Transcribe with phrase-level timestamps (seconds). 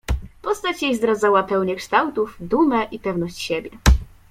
[0.41, 3.69] "Postać jej zdradzała pełnię kształtów, dumę i pewność siebie."